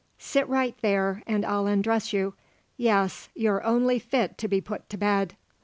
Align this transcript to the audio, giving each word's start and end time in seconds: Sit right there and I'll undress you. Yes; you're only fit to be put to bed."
Sit 0.17 0.49
right 0.49 0.75
there 0.81 1.21
and 1.27 1.45
I'll 1.45 1.67
undress 1.67 2.11
you. 2.11 2.33
Yes; 2.75 3.29
you're 3.35 3.63
only 3.63 3.99
fit 3.99 4.35
to 4.39 4.47
be 4.47 4.59
put 4.59 4.89
to 4.89 4.97
bed." 4.97 5.35